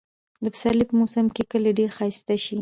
[0.43, 2.57] د پسرلي په موسم کې کلى ډېر ښايسته شي.